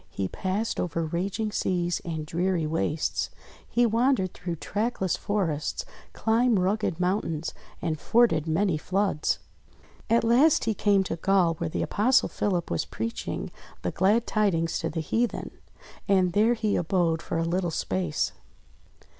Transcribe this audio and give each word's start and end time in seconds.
He 0.09 0.27
passed 0.27 0.79
over 0.79 1.05
raging 1.05 1.51
seas 1.51 2.01
and 2.03 2.25
dreary 2.25 2.65
wastes, 2.65 3.29
he 3.69 3.85
wandered 3.85 4.33
through 4.33 4.55
trackless 4.55 5.15
forests, 5.15 5.85
climbed 6.11 6.57
rugged 6.57 6.99
moun 6.99 7.21
tains, 7.21 7.53
and 7.83 7.99
forded 7.99 8.47
many 8.47 8.79
floods. 8.79 9.37
At 10.09 10.23
last 10.23 10.63
he 10.63 10.73
came 10.73 11.03
to 11.03 11.17
Gaul 11.17 11.53
where 11.59 11.69
the 11.69 11.83
Apostle 11.83 12.29
Philip 12.29 12.71
was 12.71 12.83
preaching 12.83 13.51
the 13.83 13.91
glad 13.91 14.25
tidings 14.25 14.79
to 14.79 14.89
the 14.89 15.01
heathen. 15.01 15.51
And 16.07 16.33
there 16.33 16.55
he 16.55 16.75
abode 16.75 17.21
for 17.21 17.37
a 17.37 17.45
little 17.45 17.69
space. 17.69 18.31